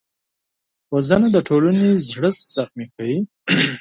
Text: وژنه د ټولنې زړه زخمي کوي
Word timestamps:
وژنه 0.93 1.27
د 1.35 1.37
ټولنې 1.47 1.89
زړه 2.09 2.29
زخمي 2.55 2.87
کوي 2.95 3.19